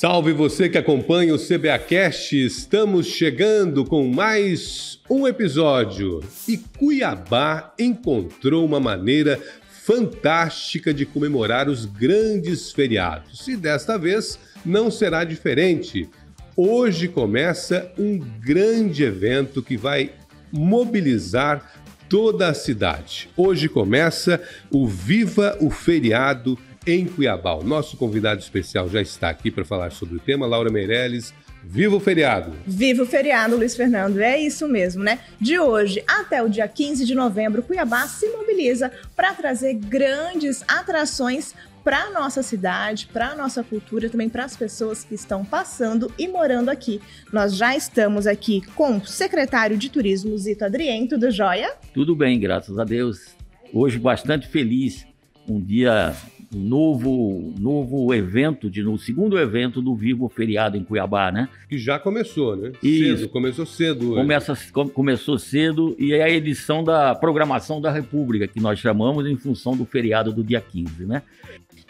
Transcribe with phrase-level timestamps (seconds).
[0.00, 2.32] Salve você que acompanha o CBAcast.
[2.32, 6.20] Estamos chegando com mais um episódio.
[6.46, 9.40] E Cuiabá encontrou uma maneira
[9.82, 13.48] fantástica de comemorar os grandes feriados.
[13.48, 16.08] E desta vez não será diferente.
[16.56, 20.12] Hoje começa um grande evento que vai
[20.52, 21.72] mobilizar
[22.08, 23.28] toda a cidade.
[23.36, 24.40] Hoje começa
[24.70, 26.56] o Viva o Feriado
[26.88, 27.54] em Cuiabá.
[27.54, 31.34] O nosso convidado especial já está aqui para falar sobre o tema, Laura Meirelles.
[31.62, 32.52] Viva o feriado!
[32.66, 34.18] Viva o feriado, Luiz Fernando.
[34.20, 35.18] É isso mesmo, né?
[35.38, 41.54] De hoje até o dia 15 de novembro, Cuiabá se mobiliza para trazer grandes atrações
[41.84, 46.10] para a nossa cidade, para a nossa cultura, também para as pessoas que estão passando
[46.18, 47.00] e morando aqui.
[47.32, 51.06] Nós já estamos aqui com o secretário de Turismo, Zito Adrien.
[51.06, 51.74] Tudo jóia?
[51.92, 53.36] Tudo bem, graças a Deus.
[53.72, 55.06] Hoje bastante feliz,
[55.46, 56.14] um dia
[56.52, 61.48] novo, novo evento, de, no segundo evento do Vivo Feriado em Cuiabá, né?
[61.68, 62.72] Que já começou, né?
[62.82, 63.18] Isso.
[63.18, 64.12] Cedo, começou cedo.
[64.12, 64.20] Hoje.
[64.20, 64.58] Começa,
[64.94, 69.76] começou cedo e é a edição da programação da República, que nós chamamos em função
[69.76, 71.22] do feriado do dia 15, né?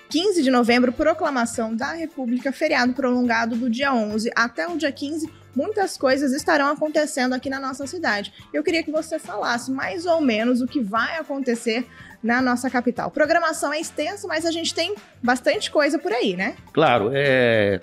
[0.09, 5.31] 15 de novembro, proclamação da República, feriado prolongado do dia 11 até o dia 15.
[5.55, 8.33] Muitas coisas estarão acontecendo aqui na nossa cidade.
[8.53, 11.87] Eu queria que você falasse mais ou menos o que vai acontecer
[12.23, 13.11] na nossa capital.
[13.11, 16.57] Programação é extensa, mas a gente tem bastante coisa por aí, né?
[16.73, 17.81] Claro, é,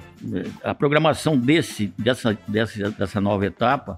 [0.64, 3.96] a programação desse, dessa, dessa, dessa nova etapa,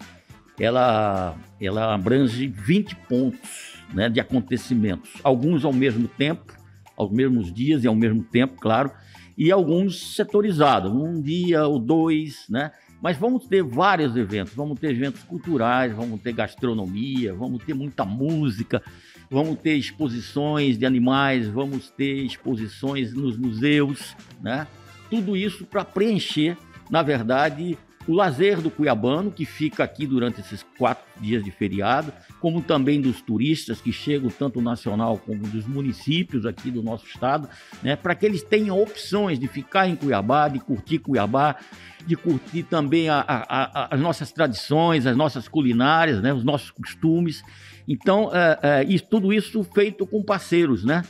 [0.59, 6.53] ela, ela abrange 20 pontos né, de acontecimentos, alguns ao mesmo tempo,
[6.95, 8.91] aos mesmos dias e ao mesmo tempo, claro,
[9.37, 12.71] e alguns setorizados, um dia ou dois, né?
[12.99, 18.03] Mas vamos ter vários eventos, vamos ter eventos culturais, vamos ter gastronomia, vamos ter muita
[18.03, 18.81] música,
[19.29, 24.67] vamos ter exposições de animais, vamos ter exposições nos museus, né?
[25.09, 26.57] Tudo isso para preencher,
[26.89, 32.13] na verdade, o lazer do cuiabano, que fica aqui durante esses quatro dias de feriado,
[32.39, 37.49] como também dos turistas que chegam, tanto nacional como dos municípios aqui do nosso estado,
[37.83, 41.57] né, para que eles tenham opções de ficar em Cuiabá, de curtir Cuiabá,
[42.05, 46.71] de curtir também a, a, a, as nossas tradições, as nossas culinárias, né, os nossos
[46.71, 47.43] costumes.
[47.87, 51.03] Então, é, é, tudo isso feito com parceiros, né?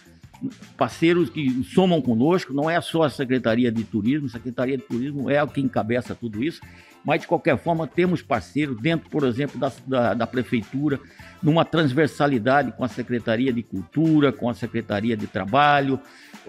[0.77, 5.29] parceiros que somam conosco, não é só a Secretaria de Turismo, a Secretaria de Turismo
[5.29, 6.61] é o que encabeça tudo isso,
[7.03, 10.99] mas de qualquer forma temos parceiros dentro, por exemplo, da, da, da, Prefeitura,
[11.41, 15.99] numa transversalidade com a Secretaria de Cultura, com a Secretaria de Trabalho,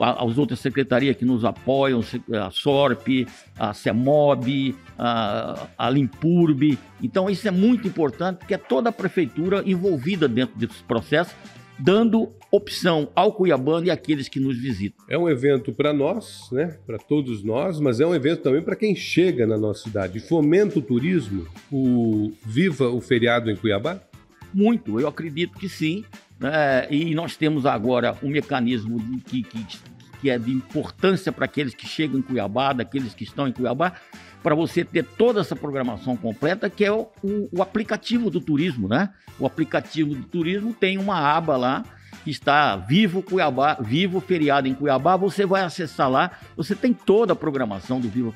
[0.01, 2.01] a, as outras secretarias que nos apoiam,
[2.33, 3.27] a SORP,
[3.59, 6.79] a CEMOB, a, a Limpurb.
[7.03, 11.35] Então isso é muito importante, porque é toda a Prefeitura envolvida dentro desse processo,
[11.79, 15.05] dando opção ao cuiabano e àqueles que nos visitam.
[15.09, 16.79] É um evento para nós, né?
[16.87, 20.21] Para todos nós, mas é um evento também para quem chega na nossa cidade.
[20.21, 24.01] Fomenta o turismo, o viva o feriado em Cuiabá?
[24.53, 26.05] Muito, eu acredito que sim.
[26.43, 29.67] É, e nós temos agora um mecanismo que, que,
[30.21, 33.93] que é de importância para aqueles que chegam em Cuiabá, daqueles que estão em Cuiabá,
[34.43, 38.89] para você ter toda essa programação completa, que é o, o, o, aplicativo do turismo,
[38.89, 39.11] né?
[39.39, 41.85] O aplicativo do turismo tem uma aba lá
[42.25, 45.17] que está Vivo Cuiabá, Vivo Feriado em Cuiabá.
[45.17, 48.35] Você vai acessar lá, você tem toda a programação do Vivo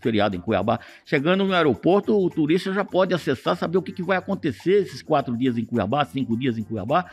[0.00, 0.80] Feriado em Cuiabá.
[1.04, 5.02] Chegando no aeroporto, o turista já pode acessar, saber o que, que vai acontecer esses
[5.02, 7.06] quatro dias em Cuiabá, cinco dias em Cuiabá,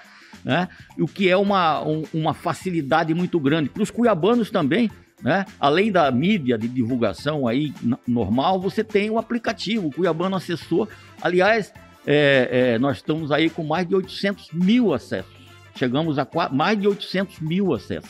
[0.43, 0.67] né?
[0.97, 4.89] O que é uma, um, uma facilidade muito grande para os cuiabanos também
[5.21, 5.45] né?
[5.59, 7.73] Além da mídia de divulgação aí
[8.07, 10.87] normal, você tem o aplicativo, o Cuiabano Assessor.
[11.21, 11.73] Aliás,
[12.05, 15.31] é, é, nós estamos aí com mais de 800 mil acessos.
[15.75, 18.09] Chegamos a mais de 800 mil acessos.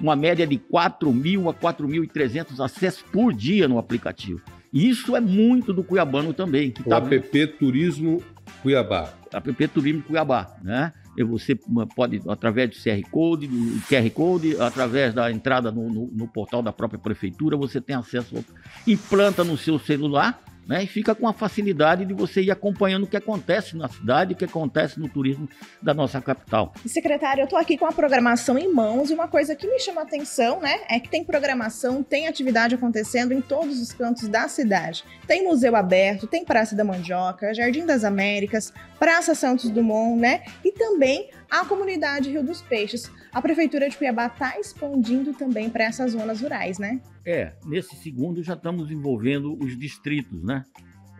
[0.00, 4.40] Uma média de 4 mil a 4.300 acessos por dia no aplicativo.
[4.72, 6.70] Isso é muito do Cuiabano também.
[6.70, 6.98] Que o tá...
[6.98, 8.22] app Turismo
[8.62, 9.12] Cuiabá.
[9.32, 10.92] App Turismo Cuiabá, né?
[11.24, 11.58] Você
[11.94, 16.62] pode, através do QR Code, do QR Code, através da entrada no, no, no portal
[16.62, 18.44] da própria prefeitura, você tem acesso,
[18.86, 20.84] implanta no seu celular né?
[20.84, 24.36] E fica com a facilidade de você ir acompanhando o que acontece na cidade, o
[24.36, 25.48] que acontece no turismo
[25.80, 26.74] da nossa capital.
[26.84, 30.02] Secretário, eu estou aqui com a programação em mãos e uma coisa que me chama
[30.02, 34.46] a atenção, né, é que tem programação, tem atividade acontecendo em todos os cantos da
[34.46, 35.02] cidade.
[35.26, 40.42] Tem museu aberto, tem Praça da Mandioca, Jardim das Américas, Praça Santos Dumont, né?
[40.64, 43.10] E também a comunidade Rio dos Peixes.
[43.32, 47.00] A Prefeitura de Cuiabá está expandindo também para essas zonas rurais, né?
[47.24, 50.64] É, nesse segundo já estamos envolvendo os distritos, né?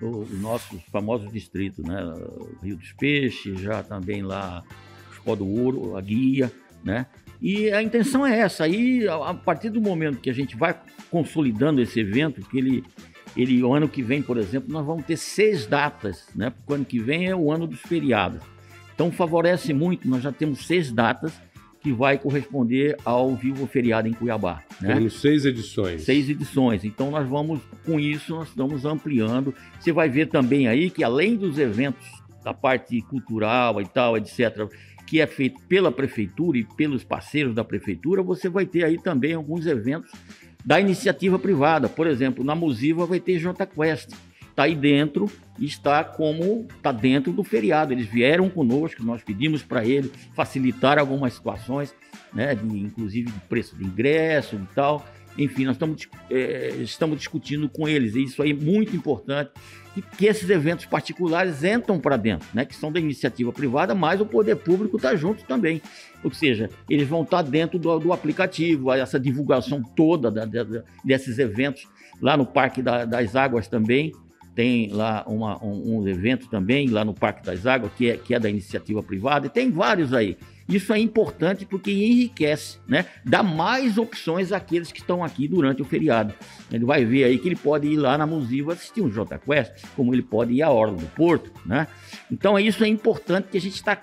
[0.00, 1.98] Os nossos famosos distritos, né?
[2.62, 4.62] Rio dos Peixes, já também lá
[5.10, 6.52] os Pó do Ouro, a Guia,
[6.84, 7.06] né?
[7.40, 8.64] E a intenção é essa.
[8.64, 10.78] Aí, a partir do momento que a gente vai
[11.10, 12.84] consolidando esse evento, que ele,
[13.36, 16.50] ele o ano que vem, por exemplo, nós vamos ter seis datas, né?
[16.50, 18.42] Porque o ano que vem é o ano dos feriados.
[18.98, 21.32] Então favorece muito, nós já temos seis datas
[21.80, 24.64] que vai corresponder ao Vivo Feriado em Cuiabá.
[24.80, 24.92] Né?
[24.94, 26.02] Temos seis edições.
[26.02, 26.84] Seis edições.
[26.84, 29.54] Então nós vamos, com isso, nós estamos ampliando.
[29.78, 32.04] Você vai ver também aí que além dos eventos
[32.42, 34.68] da parte cultural e tal, etc.,
[35.06, 39.32] que é feito pela prefeitura e pelos parceiros da prefeitura, você vai ter aí também
[39.32, 40.10] alguns eventos
[40.64, 41.88] da iniciativa privada.
[41.88, 44.10] Por exemplo, na Musiva vai ter J Quest.
[44.58, 47.92] Está aí dentro e está como está dentro do feriado.
[47.92, 51.94] Eles vieram conosco, nós pedimos para eles facilitar algumas situações,
[52.34, 55.06] né, de, inclusive de preço de ingresso e tal.
[55.38, 59.52] Enfim, nós estamos, é, estamos discutindo com eles, e isso aí é muito importante,
[59.94, 64.20] que, que esses eventos particulares entram para dentro, né, que são da iniciativa privada, mas
[64.20, 65.80] o poder público está junto também.
[66.24, 70.82] Ou seja, eles vão estar tá dentro do, do aplicativo, essa divulgação toda da, da,
[71.04, 71.86] desses eventos
[72.20, 74.12] lá no Parque da, das Águas também,
[74.58, 78.34] tem lá uma, um, um, evento também, lá no Parque das Águas, que é, que
[78.34, 80.36] é da iniciativa privada, e tem vários aí.
[80.68, 83.06] Isso é importante porque enriquece, né?
[83.24, 86.34] Dá mais opções àqueles que estão aqui durante o feriado.
[86.72, 89.84] Ele vai ver aí que ele pode ir lá na Musiva assistir um J Quest,
[89.94, 91.86] como ele pode ir à Orla do Porto, né?
[92.28, 93.94] Então isso é importante que a gente está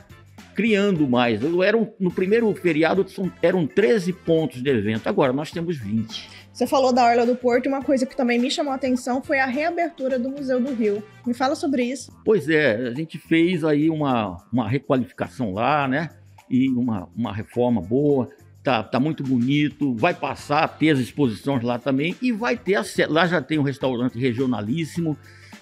[0.56, 1.42] criando mais.
[1.44, 3.06] Era no primeiro feriado
[3.42, 6.46] eram 13 pontos de evento, agora nós temos 20.
[6.52, 9.22] Você falou da Orla do Porto e uma coisa que também me chamou a atenção
[9.22, 11.04] foi a reabertura do Museu do Rio.
[11.28, 12.12] Me fala sobre isso.
[12.24, 16.10] Pois é, a gente fez aí uma, uma requalificação lá, né?
[16.50, 18.30] e uma, uma reforma boa.
[18.64, 22.80] Tá, tá muito bonito, vai passar a ter as exposições lá também e vai ter,
[23.08, 25.16] lá já tem um restaurante regionalíssimo,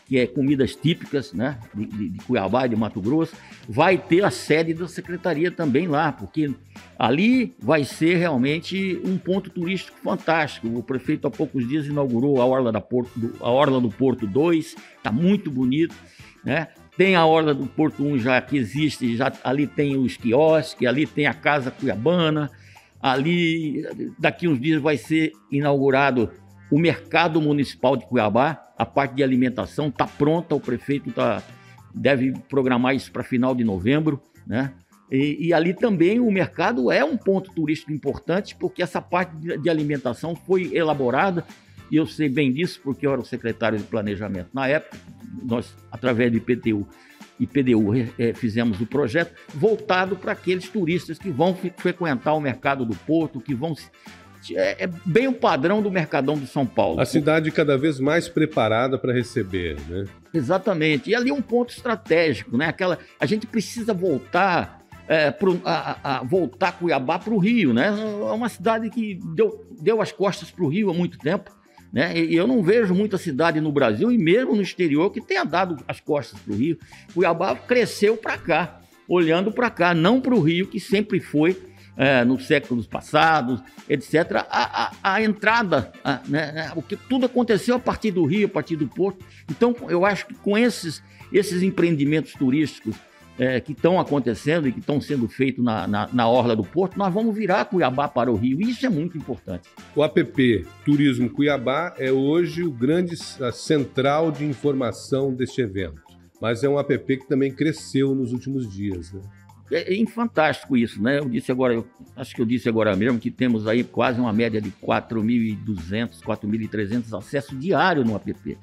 [0.06, 3.34] que é comidas típicas né, de, de, de, Cuiabá de Mato Grosso,
[3.68, 6.54] vai ter a sede da secretaria também lá, porque
[7.00, 10.68] ali vai ser realmente um ponto turístico fantástico.
[10.68, 14.76] O prefeito há poucos dias inaugurou a Orla, da Porto, a Orla do Porto 2,
[14.98, 15.96] está muito bonito.
[16.44, 16.68] Né?
[16.98, 21.08] Tem a Orla do Porto 1 já que existe, já, ali tem os quiosques, ali
[21.08, 22.52] tem a Casa Cuiabana,
[23.02, 23.84] ali
[24.20, 26.32] daqui uns dias vai ser inaugurado
[26.72, 31.42] o Mercado Municipal de Cuiabá, a parte de alimentação está pronta, o prefeito tá,
[31.94, 34.74] deve programar isso para final de novembro, né?
[35.12, 39.70] E, e, ali também o mercado é um ponto turístico importante, porque essa parte de,
[39.70, 41.46] alimentação foi elaborada
[41.92, 44.98] e eu sei bem disso porque eu era o secretário de planejamento na época.
[45.44, 46.88] Nós, através do IPTU
[47.40, 52.84] e PDU, é, fizemos o projeto voltado para aqueles turistas que vão frequentar o mercado
[52.84, 53.76] do Porto, que vão
[54.52, 57.00] é, é, bem o padrão do Mercadão de São Paulo.
[57.00, 60.06] A cidade cada vez mais preparada para receber, né?
[60.34, 61.10] Exatamente.
[61.10, 62.68] E ali é um ponto estratégico, né?
[62.68, 67.88] Aquela, a gente precisa voltar é, pro, a, a, voltar Cuiabá para o Rio, né?
[67.88, 71.52] É uma cidade que deu, deu as costas para o Rio há muito tempo.
[71.92, 72.18] Né?
[72.18, 75.78] E eu não vejo muita cidade no Brasil e mesmo no exterior que tenha dado
[75.88, 76.80] as costas para o Rio.
[77.14, 81.56] Cuiabá cresceu para cá, olhando para cá, não para o Rio, que sempre foi,
[81.96, 86.72] é, nos séculos passados, etc., a, a, a entrada, a, né, né?
[86.76, 89.24] o que tudo aconteceu a partir do Rio, a partir do Porto.
[89.50, 92.96] Então, eu acho que com esses, esses empreendimentos turísticos
[93.38, 96.98] é, que estão acontecendo e que estão sendo feitos na, na, na, Orla do Porto,
[96.98, 98.62] nós vamos virar Cuiabá para o Rio.
[98.62, 99.70] Isso é muito importante.
[99.96, 103.16] O app Turismo Cuiabá é hoje o grande
[103.52, 106.02] central de informação deste evento.
[106.40, 109.22] Mas é um app que também cresceu nos últimos dias, né?
[109.72, 111.20] É, é fantástico isso, né?
[111.20, 114.34] Eu disse agora, eu, acho que eu disse agora mesmo que temos aí quase uma
[114.34, 118.58] média de 4.200, 4.300 acessos diários no app.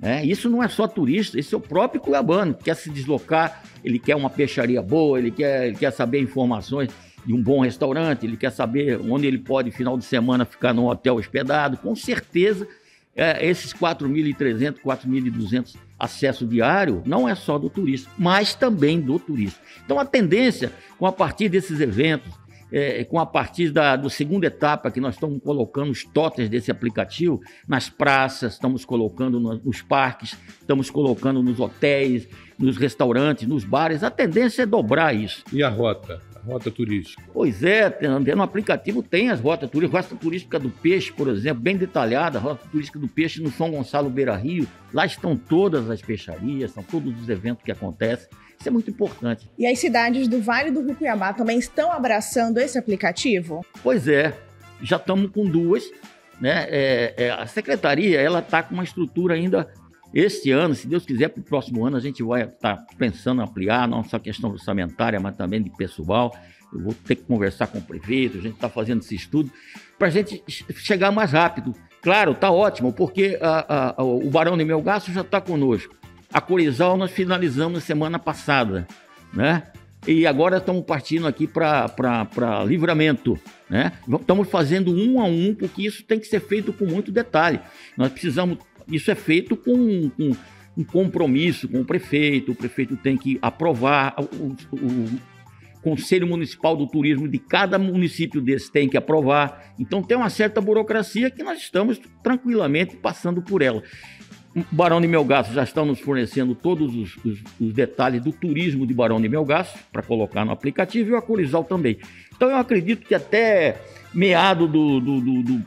[0.00, 3.62] É, isso não é só turista, esse é o próprio cuiabano que quer se deslocar,
[3.82, 6.90] ele quer uma peixaria boa, ele quer, ele quer saber informações
[7.24, 10.86] de um bom restaurante, ele quer saber onde ele pode, final de semana, ficar num
[10.86, 11.78] hotel hospedado.
[11.78, 12.68] Com certeza,
[13.16, 19.60] é, esses 4.300, 4.200 acessos diário não é só do turista, mas também do turista.
[19.84, 22.32] Então, a tendência, com a partir desses eventos,
[22.70, 26.70] é, com a partir da do segunda etapa, que nós estamos colocando os totens desse
[26.70, 33.64] aplicativo nas praças, estamos colocando no, nos parques, estamos colocando nos hotéis, nos restaurantes, nos
[33.64, 34.02] bares.
[34.02, 35.44] A tendência é dobrar isso.
[35.52, 36.20] E a rota?
[36.46, 37.22] Rota turística.
[37.32, 37.92] Pois é,
[38.34, 40.04] no aplicativo tem as rotas turísticas.
[40.04, 42.38] Rota turística do peixe, por exemplo, bem detalhada.
[42.38, 44.66] Rota turística do peixe no São Gonçalo Beira Rio.
[44.92, 48.28] Lá estão todas as peixarias, são todos os eventos que acontecem.
[48.58, 49.50] Isso é muito importante.
[49.58, 53.64] E as cidades do Vale do Rio Cuiabá também estão abraçando esse aplicativo?
[53.82, 54.32] Pois é,
[54.80, 55.84] já estamos com duas.
[56.40, 56.66] Né?
[56.68, 59.68] É, é, a secretaria ela está com uma estrutura ainda
[60.14, 63.40] este ano, se Deus quiser, para o próximo ano a gente vai estar tá pensando
[63.40, 66.34] em ampliar não só a questão orçamentária, mas também de pessoal.
[66.72, 69.50] Eu vou ter que conversar com o prefeito, a gente está fazendo esse estudo,
[69.98, 70.42] para a gente
[70.74, 71.74] chegar mais rápido.
[72.02, 75.94] Claro, está ótimo, porque a, a, a, o Barão de Melgaço já está conosco.
[76.32, 78.86] A Corizal nós finalizamos semana passada,
[79.32, 79.62] né?
[80.06, 83.38] E agora estamos partindo aqui para livramento.
[83.68, 83.92] Né?
[84.20, 87.60] Estamos fazendo um a um, porque isso tem que ser feito com muito detalhe.
[87.96, 88.58] Nós precisamos.
[88.90, 90.32] Isso é feito com, com
[90.76, 92.52] um compromisso com o prefeito.
[92.52, 95.36] O prefeito tem que aprovar o, o,
[95.86, 99.72] Conselho Municipal do Turismo de cada município desse tem que aprovar.
[99.78, 103.80] Então tem uma certa burocracia que nós estamos tranquilamente passando por ela.
[104.56, 108.84] O Barão de Melgaço já está nos fornecendo todos os, os, os detalhes do turismo
[108.84, 111.98] de Barão de Melgaço para colocar no aplicativo e o Acurizal também.
[112.34, 113.80] Então eu acredito que até
[114.12, 115.64] meado do, do, do, do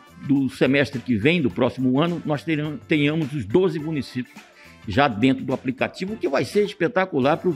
[0.49, 4.39] semestre que vem, do próximo ano, nós tenhamos, tenhamos os 12 municípios
[4.87, 7.55] já dentro do aplicativo, o que vai ser espetacular para os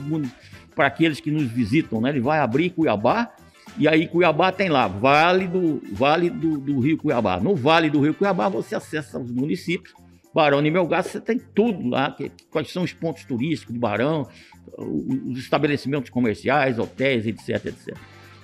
[0.74, 2.10] para aqueles que nos visitam, né?
[2.10, 3.32] Ele vai abrir Cuiabá
[3.78, 7.38] e aí Cuiabá tem lá, Vale do Vale do, do, Rio Cuiabá.
[7.40, 9.94] No Vale do Rio Cuiabá você acessa os municípios.
[10.34, 14.28] Barão de Melgaço, você tem tudo lá, que, quais são os pontos turísticos de Barão,
[14.76, 17.96] os estabelecimentos comerciais, hotéis, etc, etc.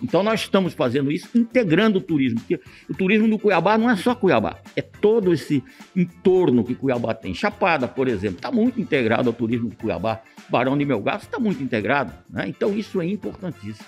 [0.02, 3.96] Então nós estamos fazendo isso integrando o turismo, porque o turismo do Cuiabá não é
[3.96, 5.62] só Cuiabá, é todo esse
[5.94, 7.34] entorno que Cuiabá tem.
[7.34, 10.22] Chapada, por exemplo, está muito integrado ao turismo de Cuiabá.
[10.48, 12.48] Barão de Melgaço está muito integrado, né?
[12.48, 13.86] então isso é importantíssimo.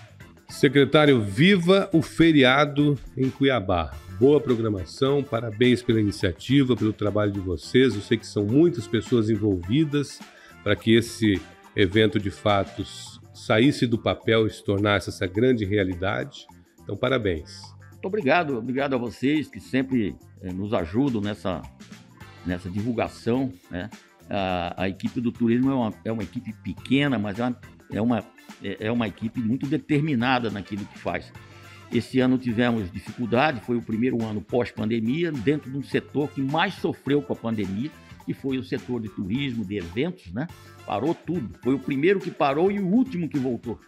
[0.49, 3.91] Secretário, viva o feriado em Cuiabá.
[4.21, 7.95] Boa programação, parabéns pela iniciativa, pelo trabalho de vocês.
[7.95, 10.21] Eu sei que são muitas pessoas envolvidas
[10.63, 11.41] para que esse
[11.75, 16.47] evento de fatos saísse do papel e se tornasse essa grande realidade.
[16.83, 17.61] Então, parabéns.
[17.93, 21.63] Muito obrigado, obrigado a vocês que sempre eh, nos ajudam nessa,
[22.45, 23.53] nessa divulgação.
[23.71, 23.89] Né?
[24.29, 27.61] A, a, equipe do turismo é uma, é uma equipe pequena, mas é uma,
[27.93, 28.19] é, uma,
[28.63, 31.33] é, é uma equipe muito determinada naquilo que faz.
[31.93, 36.75] Esse ano tivemos dificuldade, foi o primeiro ano pós-pandemia, dentro de um setor que mais
[36.75, 37.91] sofreu com a pandemia,
[38.25, 40.47] que foi o setor de turismo, de eventos, né?
[40.87, 41.59] Parou tudo.
[41.63, 43.79] Foi o primeiro que parou e o último que voltou.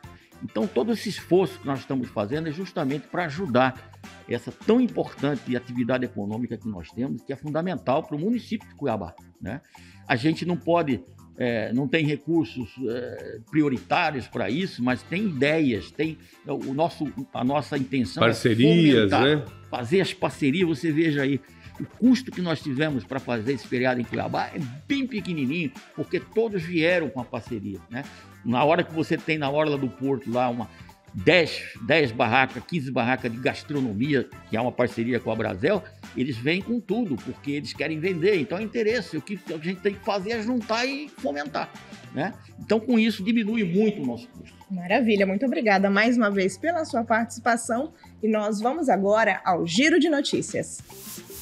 [0.43, 3.91] Então, todo esse esforço que nós estamos fazendo é justamente para ajudar
[4.29, 8.75] essa tão importante atividade econômica que nós temos, que é fundamental para o município de
[8.75, 9.15] Cuiabá.
[9.41, 9.63] Né?
[10.07, 11.03] A gente não pode,
[11.39, 17.43] é, não tem recursos é, prioritários para isso, mas tem ideias, tem o nosso, a
[17.43, 19.45] nossa intenção é parcerias, é né?
[19.71, 20.69] fazer as parcerias.
[20.69, 21.41] Você veja aí
[21.81, 26.21] o custo que nós tivemos para fazer esse feriado em Cuiabá é bem pequenininho, porque
[26.21, 28.05] todos vieram com a parceria, né?
[28.45, 30.69] Na hora que você tem na orla do porto lá uma
[31.15, 35.83] 10, 10 barracas, 15 barracas de gastronomia, que é uma parceria com a Brasel,
[36.17, 38.41] eles vêm com tudo, porque eles querem vender.
[38.41, 39.17] Então é interesse.
[39.17, 41.71] O que a gente tem que fazer é juntar e fomentar.
[42.13, 42.33] Né?
[42.61, 44.55] Então, com isso, diminui muito o nosso custo.
[44.71, 47.93] Maravilha, muito obrigada mais uma vez pela sua participação.
[48.23, 51.34] E nós vamos agora ao Giro de Notícias.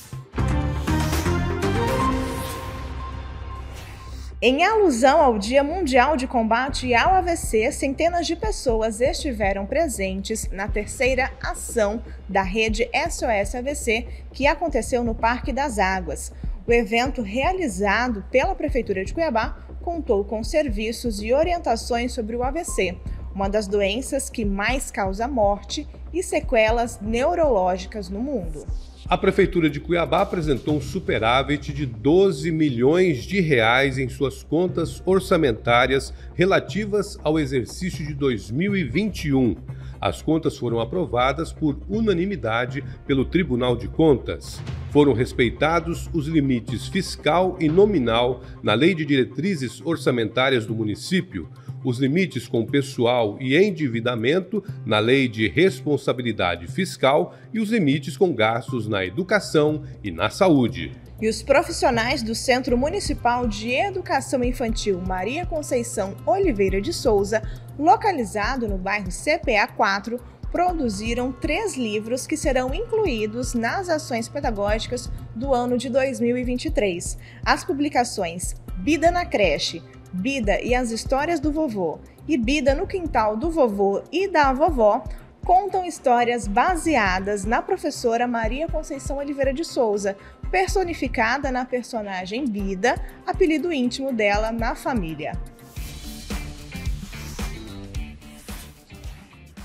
[4.45, 10.67] Em alusão ao Dia Mundial de Combate ao AVC, centenas de pessoas estiveram presentes na
[10.67, 16.33] terceira ação da rede SOS AVC, que aconteceu no Parque das Águas.
[16.67, 22.99] O evento, realizado pela Prefeitura de Cuiabá, contou com serviços e orientações sobre o AVC,
[23.35, 28.67] uma das doenças que mais causa morte e sequelas neurológicas no mundo.
[29.09, 35.03] A Prefeitura de Cuiabá apresentou um superávit de 12 milhões de reais em suas contas
[35.05, 39.57] orçamentárias relativas ao exercício de 2021.
[40.01, 44.61] As contas foram aprovadas por unanimidade pelo Tribunal de Contas.
[44.91, 51.49] Foram respeitados os limites fiscal e nominal na Lei de Diretrizes Orçamentárias do município,
[51.85, 58.35] os limites com pessoal e endividamento na Lei de Responsabilidade Fiscal e os limites com
[58.35, 60.93] gastos na educação e na saúde.
[61.21, 67.43] E os profissionais do Centro Municipal de Educação Infantil Maria Conceição Oliveira de Souza,
[67.79, 70.21] localizado no bairro CPA 4,
[70.51, 77.17] produziram três livros que serão incluídos nas ações pedagógicas do ano de 2023.
[77.45, 79.81] As publicações Vida na Creche,
[80.13, 85.03] Bida e as Histórias do Vovô e Bida no Quintal do Vovô e da Vovó
[85.45, 90.17] contam histórias baseadas na professora Maria Conceição Oliveira de Souza,
[90.51, 92.95] personificada na personagem Bida,
[93.27, 95.33] apelido íntimo dela na família.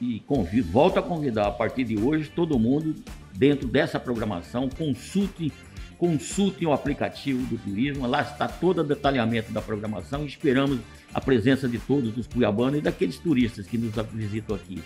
[0.00, 2.94] e convido, volto a convidar a partir de hoje todo mundo
[3.36, 5.52] dentro dessa programação, consulte
[6.04, 10.26] consultem o aplicativo do turismo, lá está todo o detalhamento da programação.
[10.26, 10.78] Esperamos
[11.14, 14.82] a presença de todos os cuiabanos e daqueles turistas que nos visitam aqui.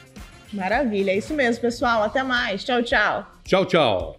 [0.53, 2.05] Maravilha, é isso mesmo, pessoal.
[2.05, 2.63] Até mais.
[2.63, 3.27] Tchau, tchau.
[3.45, 4.18] Tchau, tchau.